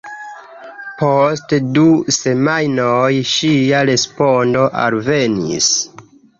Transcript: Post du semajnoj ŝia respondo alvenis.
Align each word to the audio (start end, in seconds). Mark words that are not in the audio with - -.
Post 1.01 1.53
du 1.75 1.83
semajnoj 2.17 3.11
ŝia 3.35 3.85
respondo 3.93 4.67
alvenis. 4.89 5.73